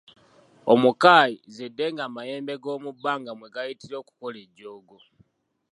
[0.73, 4.97] Omukaayi z’endege amayembe g’omubbanga mwe gayitira okukola ejjoogo.